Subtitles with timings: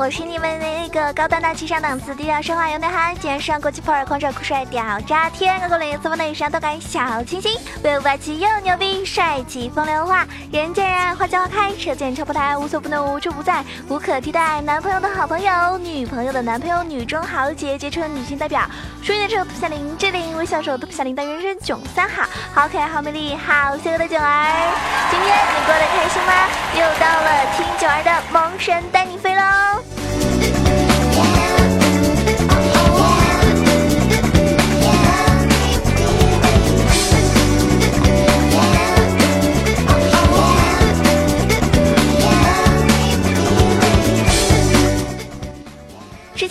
[0.00, 7.54] 我是你们的那个高端大气上档次、低调奢华有内涵、今天上国际普尔狂拽酷帅屌炸天、高冷四方内伤动感小清新、
[7.84, 18.62] 威武霸气又牛逼、帅气风流话、人见人爱花见花开、车见车爆胎、无所不能无处不在、无可替代、男朋友的好朋友、女朋友的男朋友、女中豪杰、杰出女性代表、
[19.02, 25.10] 淑女的丑不下林志玲、微笑手都不下林的人生囧三好、好可爱、好美丽、好邪恶的囧儿。
[25.10, 26.32] 今天你过得开心吗？
[26.72, 29.99] 又到了听囧儿的萌神带你飞喽！
[30.38, 30.69] thank you.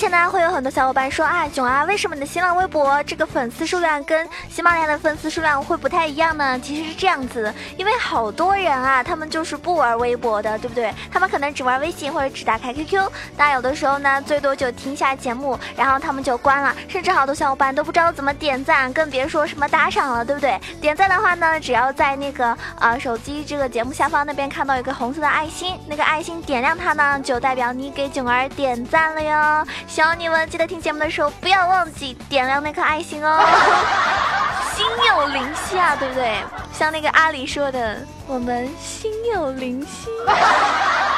[0.10, 6.60] 前呢，会有很多小伙伴说啊，囧啊，为什么你的新浪微博这个粉丝数量跟喜马拉雅的粉丝数量会不太一样呢？
[6.60, 10.92] 其实是这样子，因为好多人啊，他们就是不玩微博的，对不对？
[11.12, 13.08] 他们可能只玩微信或者只打开 QQ，
[13.38, 20.60] 那有的时候呢，最多就听一下节目，然后他们就关了，甚至好多小伙伴都不知道怎么点赞，更别说什么打赏了，对不对？
[20.82, 29.68] 点赞的话呢，只要在那个呃手机这个节目下方那边看到一个红色的爱心，那个爱心点亮它呢，就代表你给囧儿点赞了哟。
[30.00, 33.38] 希望你们记得听节目的时候不要忘记点亮那颗爱心哦。
[34.74, 36.42] 心有灵犀啊，对不对？
[36.72, 40.08] 像那个阿里说的，我们心有灵犀。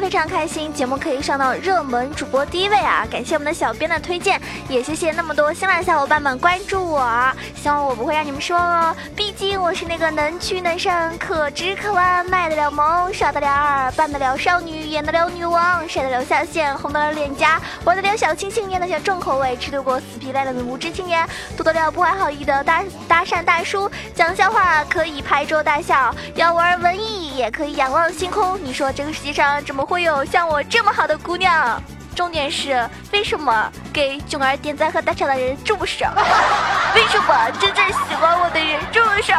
[0.00, 3.06] 非常开心，节目可以上到热门主播第一位啊！
[3.10, 8.96] 感谢我们的小编的推荐，也谢谢那么多新来的小伙伴们关注我，希望我不会让你们失望哦。
[9.16, 21.26] 毕竟我是那个能屈能伸、可直可弯、卖得了萌、耍得了二、扮得了少女、演得了女王、晒得了下线、红得了脸颊、玩得了小清新、演得了重口味、吃得过死皮赖脸的无知青年、
[21.56, 28.58] 读得了不怀好意的搭搭讪大叔、讲笑话可以拍桌大笑，要玩文艺也可以仰望星空。
[28.62, 31.80] 你说这个世界上这么会有像我这么好的姑娘？
[32.14, 36.12] 重点是为什么给囧儿点赞和打赏的人这么少？
[36.94, 39.34] 为什么真正喜欢我的人这么少？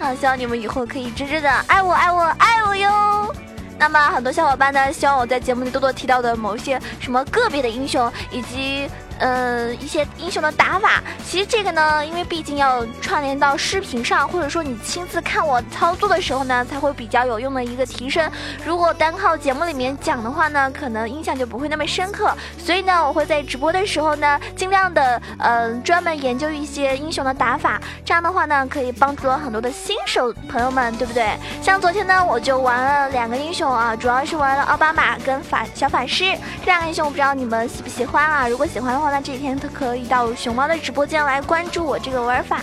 [0.00, 3.34] 啊，希望你们以后可以真正的爱我、爱我、爱我哟。
[3.78, 8.88] 那么很多小伙伴呢，希望我在节目里多多提到的某些什么个别的英雄，以及
[9.18, 11.02] 呃一些英雄的打法。
[11.24, 18.30] 其实这个呢，因为毕竟要串联到视频上，或者说你亲自看我操作的时候呢，才会比较有用的一个提升。
[18.64, 22.32] 如果单靠节目里面讲的话呢，可能印象就不会那么深刻。
[22.58, 31.36] 所以呢，我会在直播的时候呢，尽量的呃专门研究一些英雄的打法，这样的话呢，可以帮助很多的新手朋友们，对不对？
[31.62, 36.24] 像昨天呢，我就玩了两个英雄啊，主要是玩了奥巴马跟法小法师
[36.60, 38.48] 这两个英雄，我不知道你们喜不喜欢啊？
[38.48, 42.62] 如果喜欢的话，那这几天都可以到熊猫的直播间来关注我这个玩法。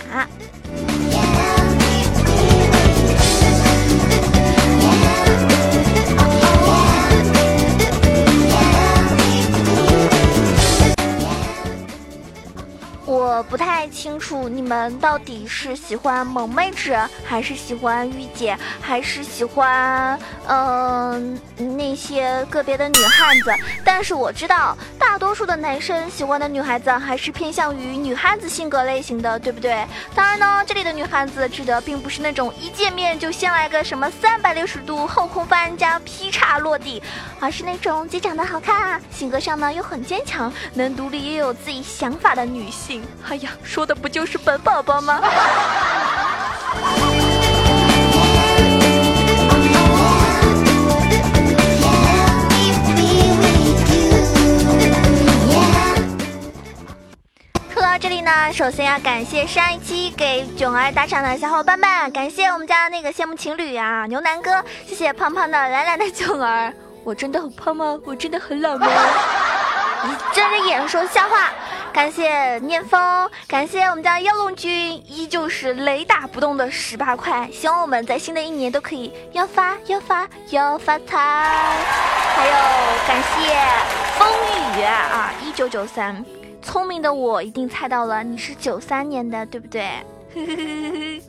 [13.26, 20.16] 我不太清楚你们到底是喜欢萌妹纸，还是喜欢御姐，还是喜欢
[20.46, 21.36] 嗯、
[21.76, 23.52] 那些个别的女汉子。
[23.84, 29.84] 但是我知道，大多数的男生喜欢的女孩子还是偏向于女汉子性格类型的，对不对？
[30.14, 37.02] 当然呢，这里的女汉子指的并不是那种一见面就先来个什么三百六十度后空翻加劈叉落地，
[37.40, 43.02] 而是那种既长得好看，性格上呢又很坚强，能独立也有自己想法的女性。
[43.24, 45.20] 哎呀，说的不就是本宝宝吗？
[57.72, 67.98] 说到这里呢，首先要感谢上一期给囧儿打赏的小伙伴们，感谢我们家那个羡慕情侣啊，牛腩哥，谢谢胖胖的懒懒的囧儿，我真的很胖吗？
[68.04, 68.86] 我真的很懒吗？
[70.06, 71.50] 你睁着眼说瞎话。
[71.96, 77.50] 感谢念风，感谢我们家妖龙君，依旧是雷打不动的十八块。
[77.50, 81.16] 希望我们在新的一年都可以要发要发要发财。
[82.36, 82.52] 还有
[83.08, 83.56] 感谢
[84.18, 84.28] 风
[84.78, 86.22] 雨啊，一九九三，
[86.60, 91.22] 聪明的我一定猜到了，你是九三年的，对不对？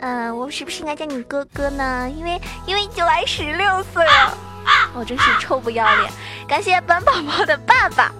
[0.00, 2.10] 嗯，我是不是应该叫你哥哥呢？
[2.10, 4.36] 因为因为九来十六岁了，
[4.98, 6.10] 我真是臭不要脸。
[6.48, 8.12] 感谢本宝宝的爸爸。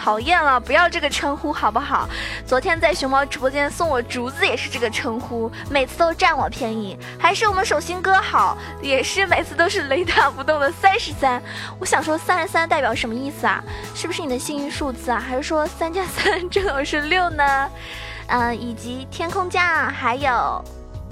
[0.00, 2.08] 讨厌了，不要这个称呼好不好？
[2.46, 6.98] 昨天在熊猫直播间送我竹子也是这个称呼，每次都占我便宜。
[7.18, 11.42] 还是我们手心哥好，也是每次都是雷打不动的 三十三。
[11.78, 13.62] 我想说三十三代表什么意思啊？
[13.94, 15.20] 是不是你的幸运数字啊？
[15.20, 17.70] 还是说三加三正好是六呢？
[18.28, 20.64] 嗯、以及天空酱，还有。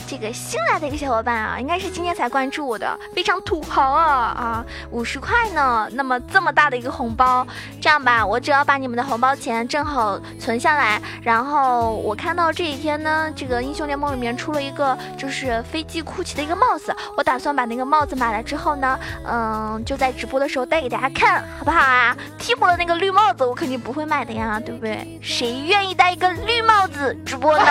[0.08, 5.86] 这个新来的一个小伙伴啊，应该是今天才关注我的，非常土豪啊啊，五十块呢。
[5.92, 7.46] 那么这么大的一个红包，
[7.78, 22.16] 这样吧，我只要把你们的红包钱正好存下来，然后我看到这几天呢，这个英雄联盟里面出了一个就是飞机酷奇的一个帽子，我打算把那个帽子买来之后呢，嗯，就在直播的时候戴给大家看，好不好啊？
[22.38, 25.20] 替补的那个绿帽子我肯定不会买的呀，对不对？
[25.20, 27.64] 谁愿意戴一个绿帽子直播呢？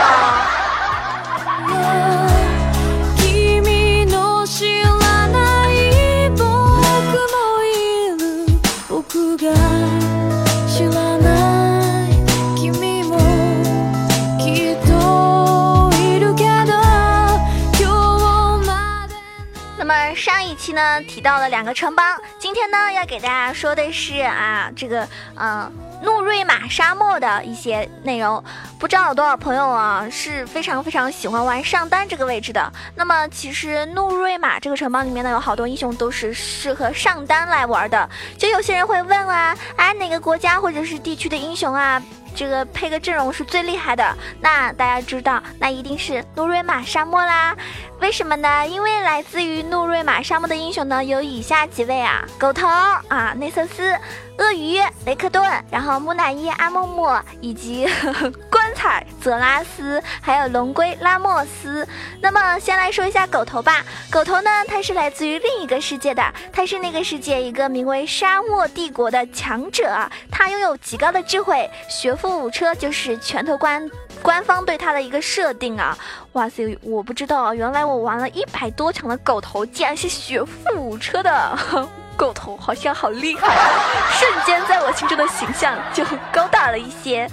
[19.80, 25.87] 那么上一期呢提到了两个城邦，今天呢要给大家说的是啊，这个嗯。
[26.02, 28.44] 怒瑞玛沙漠的一些内容，
[28.80, 32.72] 不知道有多少朋友啊是非常非常喜欢玩上单这个位置的。
[32.96, 38.10] 那么其实怒瑞玛这个城堡里面呢，有好多英雄都是适合上单来玩的。
[38.38, 42.02] 就有些人会问啊，哎哪个国家或者是地区的英雄啊，
[42.38, 44.16] 这个配个阵容是最厉害的？
[44.40, 47.58] 那大家知道，那一定是怒瑞玛沙漠啦。
[48.00, 48.68] 为什么呢？
[48.68, 53.92] 因为来自于怒瑞玛沙漠的英雄呢，有以下几位啊：狗头啊，内瑟斯、
[54.38, 61.86] 鳄鱼、雷克顿，然后木乃伊阿木木，以及呵呵怪材泽拉斯，还有龙龟拉莫斯。
[62.22, 63.84] 那么先来说一下狗头吧。
[64.12, 73.90] 狗头呢，它是来自于另一个世界的，它是那个世界一个名为沙漠帝国的强者，他拥有极高的智慧，学富五车就是拳头官
[74.22, 75.98] 官方对他的一个设定啊。
[76.34, 81.58] 哇塞，我不知道啊，原来我玩了一百多场的狗头，竟然是学富五车的
[82.16, 83.48] 狗头，好像好厉害！
[84.14, 87.28] 瞬间在我心中的形象就 高大了一些。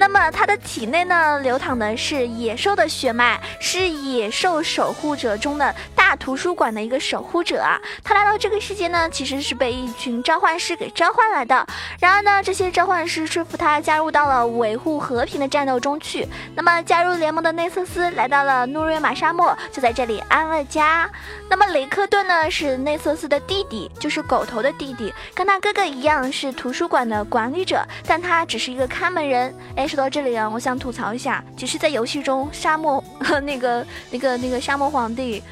[0.00, 7.78] 那么它的体内呢，流淌的是野兽的血脉，是野兽守护者中的大图书馆的一个守护者啊。
[8.02, 11.66] 他来到这个世界呢，其实是被一群召唤师给召唤来的。
[12.00, 16.26] 然而呢，这些召唤师说服他加入到了维护和平的战斗中去。
[16.54, 21.10] 那么加入联盟的内瑟斯来到了诺瑞玛沙漠，就在这里安了家。
[21.50, 29.54] 那么雷克顿呢，是内瑟斯的弟弟，就是狗头的弟弟，跟他哥哥一样是图书馆的管理者，但他只是一个看门人。
[29.76, 33.02] 哎，说到这里啊，我想吐槽一下，其实，在游戏中，沙漠
[33.42, 35.42] 那个那个那个沙漠皇帝，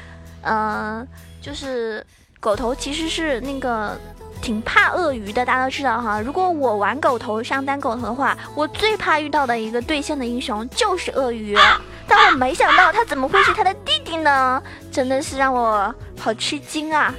[0.43, 1.05] 嗯、
[1.41, 2.05] 就是
[2.39, 3.99] 狗头其实是那个。
[4.41, 6.21] 挺怕鳄鱼的，大家都知道哈。
[6.21, 11.57] 如果我玩狗头上单狗头的话，我最怕遇到的一个对线的英雄就是鳄鱼。
[12.07, 14.63] 但我没想到他怎么会是他的弟弟呢？
[14.93, 17.13] 真的是让我好吃惊啊！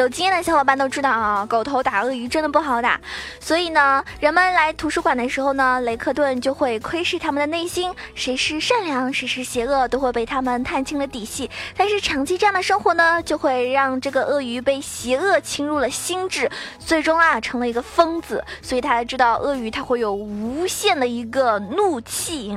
[0.00, 2.98] 有经验的小伙伴都知道啊，狗头打鳄鱼真的不好打，
[3.38, 11.50] 所以呢，人们来图书馆的时候呢，雷克顿就会窥视他们的内心，谁是善良，谁是邪恶，都会被他们探清了底细。
[11.76, 18.42] 但是长期这样的生活呢，就会让这个鳄鱼被邪恶侵入了心智，最终啊成了一个疯子。
[18.62, 22.56] 所以他才知道鳄鱼它会有无限的一个怒气。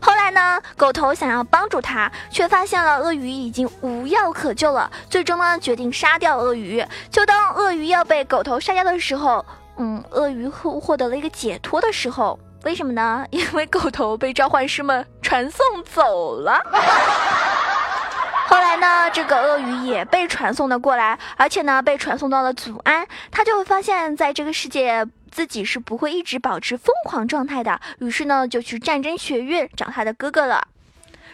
[0.00, 6.75] 后来呢，狗头想要帮助他，却发现了鳄鱼已经无药可救了，最终呢决定杀掉鳄鱼。
[7.10, 9.44] 就当鳄鱼要被狗头杀掉的时候，
[9.76, 13.24] 嗯，鳄鱼获获得了一个解脱的时候，为什么呢？
[13.30, 16.60] 因为狗头被召唤师们传送走了。
[18.48, 23.06] 后来呢，这个鳄鱼也被传送了过来，而且呢，被传送到了祖安。
[23.30, 27.80] 他就会发现，在这个世界，自己是不会一直保持疯狂状态的。
[27.98, 30.68] 于是呢，就去战争学院找他的哥哥了。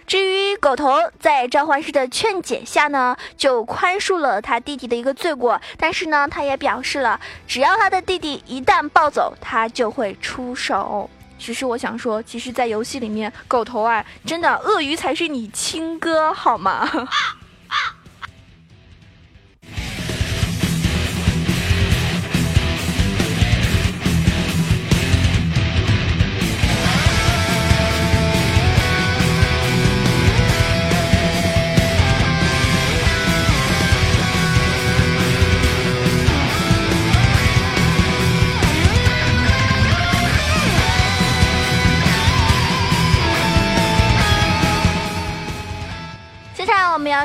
[0.06, 5.60] 至于狗头，在召唤师的劝解下呢，就宽恕了他弟弟的一个罪过。
[5.78, 11.08] 但是呢，他也表示了，只要他的弟弟一旦暴走，他就会出手。
[11.38, 16.88] 其实我想说，其实，在游戏里面，狗头啊，真的鳄鱼才是你亲哥，好吗？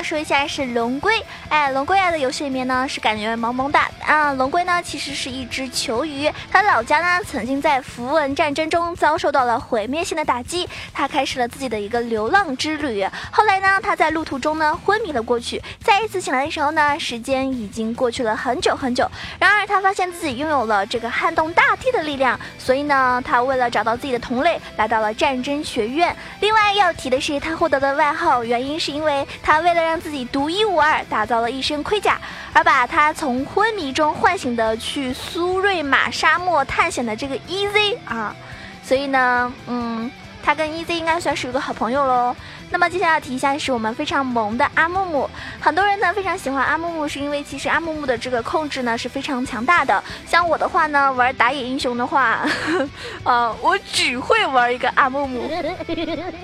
[0.07, 1.21] 说一下是龙龟。
[1.49, 4.33] 哎，龙龟啊的游戏里面呢是感觉萌萌哒啊。
[4.33, 13.07] 龙龟呢其实是一只球鱼，它老家呢曾经在符文战争中遭受到了毁灭性的打击，它开始了自己的一个流浪之旅。
[13.31, 19.09] 后来呢，它在路途中呢昏迷了过去，再一次醒来的时候呢，时间已经过去了很久很久。
[19.39, 26.13] 然而他发现自己拥有了这个撼动大地的力量，所以呢，他为了找到自己的同类，来到了战争学院。
[26.41, 32.19] 另外要提的是，他获得的外号原因是因为他为了让自己独一无二，打造了一身盔甲，
[32.53, 38.35] 而把他从昏迷中唤醒的去苏瑞玛沙漠探险的这个 EZ 啊，
[38.83, 40.09] 所以呢，嗯，
[40.43, 42.35] 他跟 EZ 应该算是一个好朋友喽。
[42.69, 50.03] 那么接下来提一下是我们非常萌的阿木木，很多人呢非常喜欢阿木木，是因为其实阿木木的这个控制呢是非常强大的。
[50.25, 52.45] 像我的话呢，玩打野英雄的话，
[53.23, 55.49] 呃，我只会玩一个阿木木，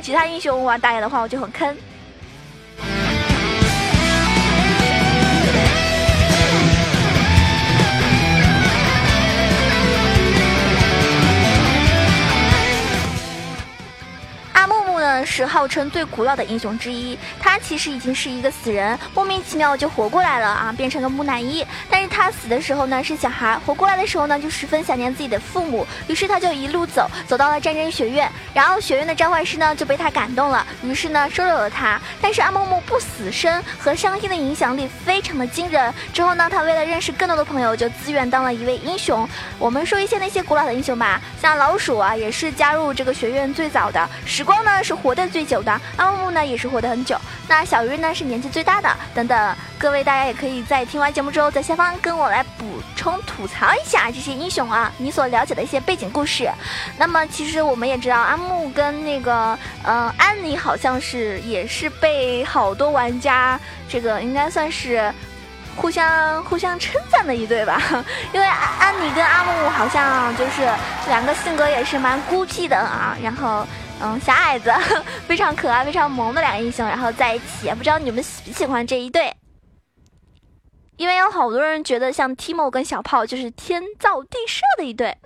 [0.02, 1.78] 其他英雄玩打野的话我就很坑。
[15.26, 21.66] 是号称最古老的英雄之一，他其实已经是一个死人，莫名其妙就活过来了啊，变成了木乃伊。
[21.90, 32.02] 但是他死的时候呢是小孩，活过来的时候呢就十分想念自己的父母，于是他就一路走，走到了战争学院，然后学院的召唤师呢就被他感动了，于是呢收留了他。
[32.22, 35.94] 但是阿木木不死身和伤心的影响力非常的惊人。
[36.14, 39.28] 之后呢，他为了认识更多的朋友，就自愿当了一位英雄。
[39.60, 44.10] 我们说一些那些古老的英雄吧，像老鼠啊，也是加入这个学院最早的。
[44.26, 44.94] 时光呢是。
[45.04, 47.16] 活活得最久的阿木木呢，也是活得很久。
[47.48, 48.90] 那小鱼呢，是年纪最大的。
[49.14, 56.50] 等等，各位大家也可以在听完节目之后，在下方跟我来补充吐槽一下这些英雄啊，你所了解的一些背景故事。
[56.98, 65.14] 那么，其实我们也知道，阿木跟那个嗯安妮好像是也是被好多玩家这个应该算是
[65.76, 67.80] 互相互相称赞的一对吧？
[68.34, 68.48] 因为
[68.80, 70.68] 安妮跟阿木好像就是
[71.08, 73.64] 两个性格也是蛮孤僻的啊，然后。
[74.02, 74.70] 嗯，小矮子
[75.28, 79.34] 非常可爱、非常萌的两个英雄，然后在一起，不知道你们喜不喜欢这一对？
[80.98, 85.18] 因为有好多人觉得像 Timo 跟小炮就是天造地设的一对。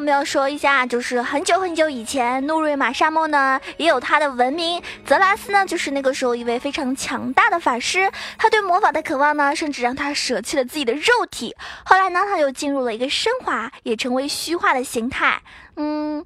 [0.00, 4.82] 我们要说一下，就是很久很久以前，怒瑞玛沙漠呢也有它的文明。
[5.04, 11.54] 泽拉斯呢，就是那个时候一位非常强大的法师，他对魔法的渴望呢，甚至让他舍弃了自己的肉体。
[11.84, 15.42] 后来呢，他又进入了一个升华，也成为虚化的形态。
[15.76, 16.24] 嗯。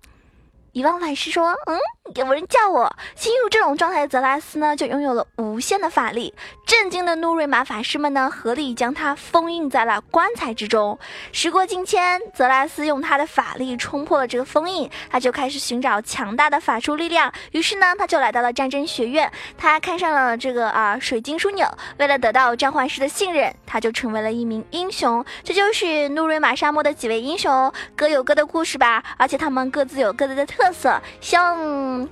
[0.71, 1.77] 遗忘法师说：“嗯，
[2.15, 6.35] 有人叫我。”进入这种状态的泽拉斯呢，就拥有了无限的法力。
[6.67, 10.99] 震惊的怒瑞玛法师们呢，合力将他封印在了棺材之中。
[11.33, 17.33] 时过境迁，泽拉斯用他的法力冲破了这个封印，他就开始寻找强大的法术力量。
[17.53, 19.31] 于是呢，他就来到了战争学院。
[19.57, 21.67] 他看上了这个啊水晶枢纽，
[21.99, 25.25] 为了得到召唤师的信任，他就成为了一名英雄。
[25.43, 30.71] 这就是怒瑞玛沙漠的几位英雄，各有各的故事吧，而且他们各自有各自的特。
[30.75, 31.37] 色，希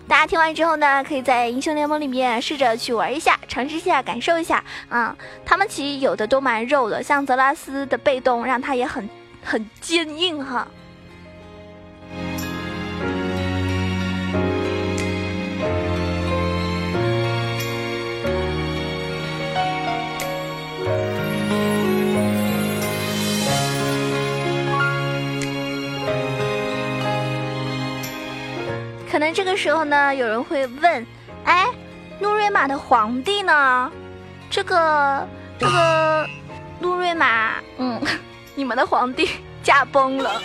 [0.08, 5.16] 大家听完之后呢，可以在英雄联盟里面试着去玩一下，尝试一下，感受一下啊。
[5.44, 9.08] 他们其实有的都蛮肉的，像泽拉斯的被动让他也很
[9.42, 10.66] 很坚硬哈。
[29.34, 31.06] 这个时候呢，有人会问
[31.44, 31.66] ：“哎，
[32.20, 33.90] 路瑞玛的皇帝呢？
[34.50, 35.26] 这个
[35.58, 36.26] 这个
[36.80, 38.00] 路瑞玛，嗯，
[38.54, 39.28] 你们的皇帝
[39.62, 40.40] 驾崩了。”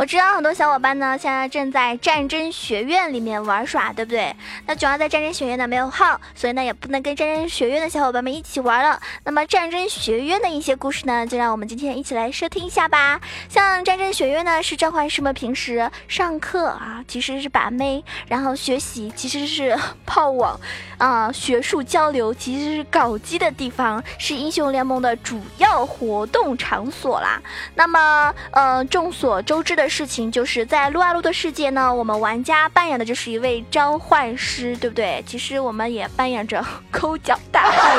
[0.00, 4.34] 我知道很多小伙伴呢，现在正在战争学院里面玩耍，对不对？
[4.64, 8.98] 那主要在战争学院呢没有号，所以呢也不能跟战争学院的小伙伴们一起玩了。
[9.24, 13.20] 那么战争学院的一些故事呢，就让我们今天一起来收听一下吧。
[13.50, 20.58] 像战争学院呢，是召唤师们平时上课啊，其实是把妹，然后学习其实是 炮网，
[20.96, 27.38] 啊，学术交流其实是搞基的地方，是英雄联盟的主要活动场所啦。
[27.74, 29.89] 那么，呃，众所周知的。
[29.90, 35.22] 事情就是在撸啊撸的世界呢，我们玩家扮演的就是一位召唤师，对不对？
[35.26, 37.98] 其实我们也扮演着抠脚大汉，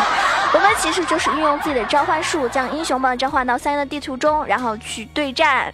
[0.54, 5.72] 我们其实就是运用自己的召唤术，将英雄们召唤到相应的地图中，然后去对战。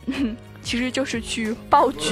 [0.67, 2.09] 其实就是去爆菊。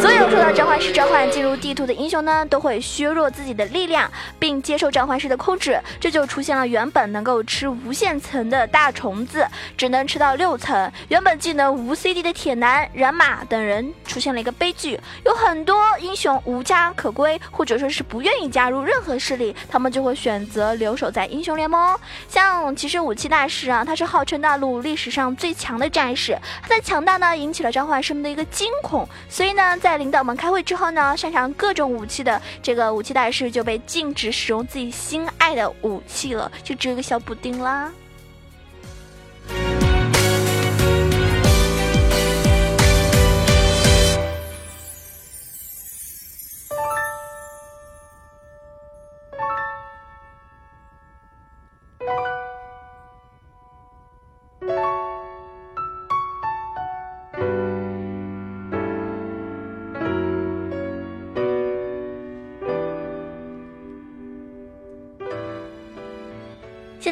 [0.00, 21.96] 所有受到召唤师召唤进入地图的英雄呢，都会削弱自己的力量，并接受召唤师的控制，这就出现了原本能够吃无限层的大虫子，只能吃到六层；原本技能无 CD 的铁男、人马等人出现了一个悲剧，有很多英雄无家可归，或者说是不愿意加入任何势力，他们就会选择留守在英雄联盟。
[22.28, 37.92] 像其实武器大师啊，他是号称大陆历史上最强的战士，他的强大呢引起了召唤师们的一个惊恐，所以呢，在领导们开会之后呢，擅长各种武器的这个武器大师就被禁止使用自己心爱的武器了，就只有个小补丁啦。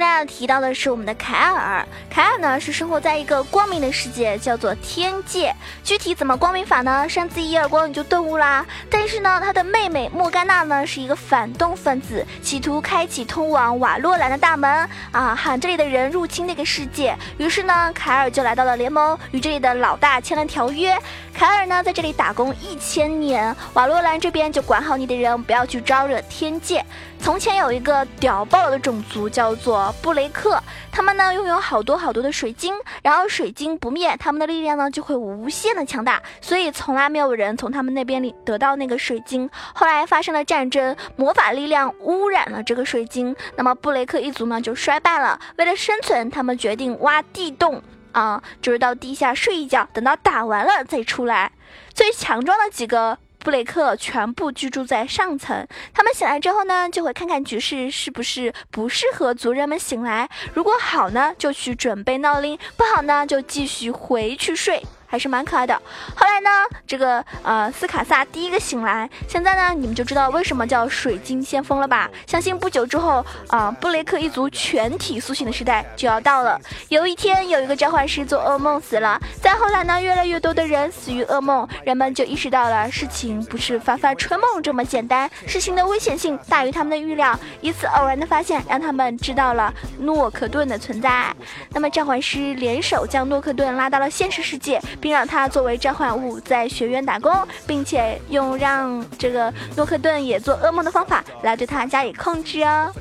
[0.01, 5.55] 现在要提到的是我们的凯尔，凯尔呢是生活在一个光明的世界，叫做天界。
[5.85, 7.07] 具体怎么光明法呢？
[7.07, 8.65] 扇自己一耳光你就顿悟啦。
[8.89, 17.15] 但是呢，他的妹妹莫甘娜呢是一个反动分子，企图开启通往瓦洛兰的大门啊，喊这里的人入侵那个世界。
[17.37, 20.97] 于是呢，凯尔就来到了联盟，与这里的老大签了条约。
[21.41, 26.85] 凯尔呢在这里打工一千年，瓦洛兰这边就管好你的人，不要去招惹天界。
[27.19, 39.49] 从前有一个屌爆了的种族叫做布雷克，他们呢拥有好多好多的水晶，然后水晶不灭，他们的力量呢就会无限的强大，所以从来没有人从他们那边里得到那个水晶。
[39.73, 45.41] 后来发生了战争，魔法力量污染了这个水晶，那么布雷克一族呢就衰败了。
[45.57, 51.53] 为了生存，他们决定挖地洞啊，就是到地下睡一觉，等到打完了再出来。
[51.95, 53.19] 最强壮的几个。
[53.43, 60.29] 布雷克全部居住在上层，他们醒来之后呢，就会看看局势是不是不适合族人们醒来。
[60.53, 64.83] 如果好呢，就去准备闹铃；不好呢，就继续回去睡。
[65.11, 65.75] 还是蛮可爱的。
[66.15, 66.49] 后来呢，
[66.87, 72.09] 这个呃斯卡萨第一个醒来，现在呢你们就知道为什么叫水晶先锋了吧？
[72.29, 76.61] 相信不久之后啊，布雷克一族全体苏醒的时代就要到了。
[76.89, 87.37] 有一天，有一个召唤师做噩梦死了，再后来呢，越来越多的人死于噩梦，人们就意识到了事情不是发发春梦这么简单，事情的危险性大于他们的预料。
[87.61, 91.35] 一次偶然的发现，让他们知道了诺克顿的存在。
[91.71, 94.81] 那么召唤师联手将诺克顿拉到了现实世界。
[95.01, 97.33] 并让他作为召唤物在学院打工，
[97.67, 102.93] 并且用让这个诺克顿也做噩梦的方法来对他加以控制哦。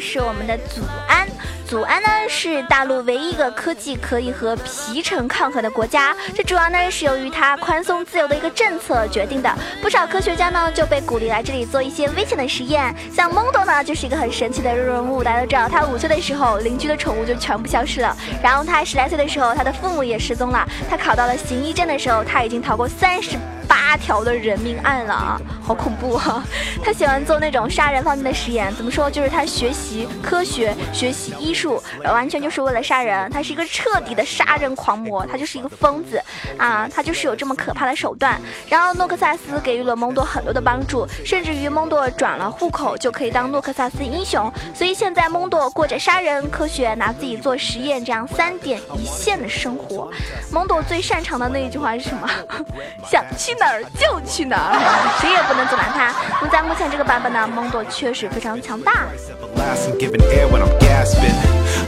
[0.00, 1.26] 是我们的祖安。
[1.66, 9.54] 祖安呢是大陆唯一一个科技可以和皮城抗衡的国家，这主要呢是由于它宽松自由的一个政策决定的。
[9.82, 15.22] 不少科学家呢就被鼓励来这里做一些危险的实验，像蒙多呢就是一个很神奇的人物。
[15.22, 20.66] 大家都知道，他五岁的时候邻居的宠物就全部消失了，然后他十来岁的时候他的父母也失踪了。
[20.88, 23.36] 他考到了行医证的时候，他已经逃过三十。
[23.78, 26.44] 八条的人命案了啊，好恐怖啊！
[26.82, 29.08] 他喜欢做那种杀人方面的实验，怎么说？
[29.08, 33.30] 就是他学习科学，学习医术，完全就是为了杀人。
[33.30, 36.20] 他是一个彻底的杀人狂魔，他就是一个疯子
[36.58, 36.88] 啊！
[36.92, 38.40] 他就是有这么可怕的手段。
[38.68, 44.52] 然后诺克萨斯给予了蒙多很多的帮助，甚至于蒙多转了户口就可以当诺克萨斯英雄。
[44.74, 50.10] 所以现在蒙多过着杀人、科学、拿自己做实验这样三点一线的生活。
[50.52, 52.28] 蒙多最擅长的那一句话是什么？
[53.08, 53.58] 想去。
[53.58, 54.74] 哪儿就去哪儿，
[55.20, 56.12] 谁也不能阻拦他。
[56.40, 59.06] 那在目前这个版本呢，蒙多确实非常强大。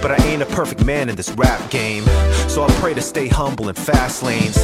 [0.01, 2.05] But I ain't a perfect man in this rap game.
[2.49, 4.57] So I pray to stay humble in fast lanes.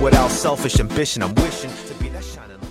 [0.00, 1.70] Without selfish ambition, I'm wishing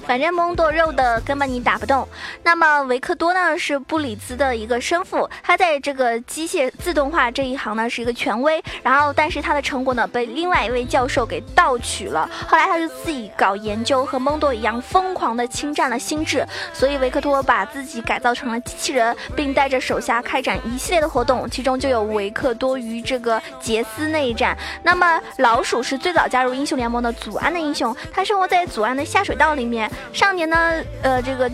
[0.05, 2.07] 反正蒙多肉的根本你打不动。
[2.43, 8.61] 那么维克多呢是布里兹的一个生父，他在这个机械自动化这一行呢是一个权威。
[8.81, 12.29] 然后，但是他的成果呢被另外一位教授给盗取了。
[12.47, 16.45] 后来他就自己搞研究，和蒙多一样疯狂的侵占了心智。
[16.73, 24.57] 所以维克多把自己改造成了机器人，并带着手下开展一系列的活动，其中就有维克多与这个杰斯那一战。
[24.83, 29.89] 那么老鼠是最早加入英雄联盟的祖安的英雄，他生活在祖安的下水道里面。
[30.11, 31.49] 上年呢，呃，这个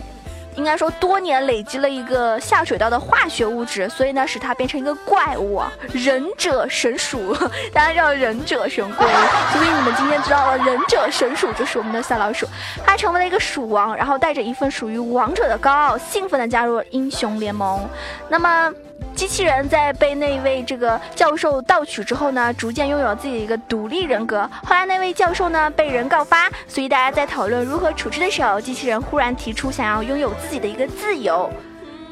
[0.56, 7.34] 应该说多年累积了一个下水道的化学物质，所以呢，使它变成一个怪物——忍者神鼠。
[7.72, 9.06] 大家知道忍者神龟，
[9.52, 12.46] 所以你们今天知道了，忍者神鼠就是我们的小老鼠。
[12.84, 17.88] 它成为了一个鼠王，然后带着一份属于王者的高傲，兴奋地加入英雄联盟。
[18.28, 18.74] 那么。
[19.20, 24.48] 机器人在被那位这个教授盗取之后呢，逐渐拥有自己的一个独立人格。
[24.64, 31.50] 后来那位教授呢被人告发，所以大家在讨论如何处置的时候，机器人忽然提出想要拥有自己的一个自由。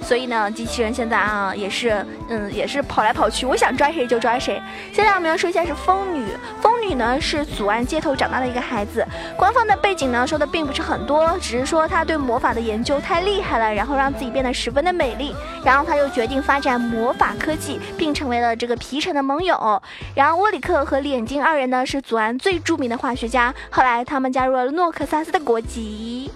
[0.00, 4.60] 所以呢，机器人现在啊也是，嗯，也是跑来跑去，我想抓谁就抓谁。
[4.92, 6.24] 现在我们要说一下是风女，
[6.62, 9.06] 风女呢是祖安街头长大的一个孩子。
[9.36, 15.34] 官方的背景呢说的并不是很多，只是说她对魔法的研究太厉害了，然后让自己变得十分的美丽，
[15.64, 19.82] 然后她又决定发展魔法科技，并成为了这个皮城的盟友。
[20.14, 26.30] 然后沃里克和脸睛二人呢是祖安最著名的化学家，后来他们加入了诺克萨斯的国籍。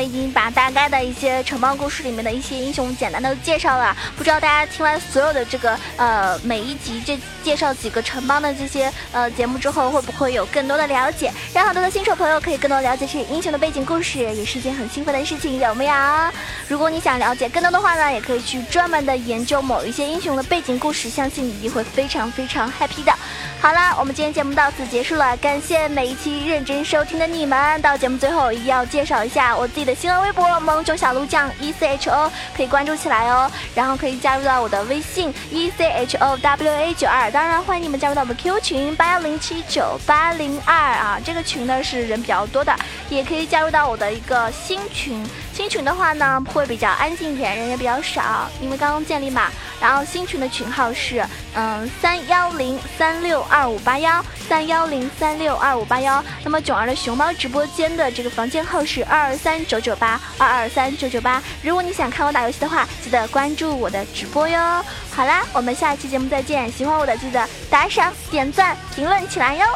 [0.00, 11.30] 我已经把大概的一些城邦故事里面的一些英雄简单的介绍了，不知道大家听完所有的这个呃每一集这介绍几个城邦的这些呃节目之后，会不会有更多的了解？
[11.52, 15.94] 让很多的新手朋友可以更多了解这些英雄的背景故事，也是一件很兴奋的事情，有没有？
[16.66, 23.12] 如果你想了解更多的话呢，也可以去专门的研究某一些英雄的背景故事，相信你一定会非常非常 happy 的。
[23.60, 27.82] 好了，我们今天节目到此结束了，感谢每一期认真收听的你们。
[27.82, 33.52] 到节目最后，一定要介绍一下我自己的新浪微博“萌囧小鹿酱 E C H O”，可以关注起来哦。
[33.74, 42.74] 然后可以加入到我的微信 “E C H O W A 九二”，当然欢迎你们加入到我们 Q 群八幺零七九八零二啊，这个群呢是人比较多的，
[43.10, 45.22] 也可以加入到我的一个新群。
[45.60, 49.50] 新群的话呢会比较安静一点，人也比较少，因为刚刚建立嘛。
[49.78, 51.22] 然后新群的群号是
[51.54, 56.24] 嗯三幺零三六二五八幺三幺零三六二五八幺。
[56.42, 61.42] 那么囧儿的熊猫直播间的这个房间号是二二三九九八二二三九九八。
[61.62, 64.82] 如果你想看我打游戏的话，记得关注我的直播哟。
[65.10, 66.72] 好啦，我们下一期节目再见。
[66.72, 69.66] 喜欢我的记得打赏、点赞、评论起来哟。